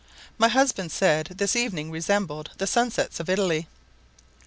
My 0.39 0.47
husband 0.47 0.91
said 0.91 1.27
this 1.35 1.55
evening 1.55 1.91
resembled 1.91 2.49
the 2.57 2.65
sunsets 2.65 3.19
of 3.19 3.29
Italy. 3.29 3.67